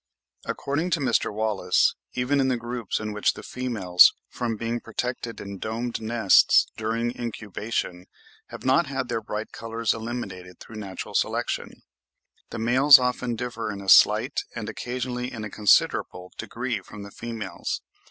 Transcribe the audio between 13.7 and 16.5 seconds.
in a slight, and occasionally in a considerable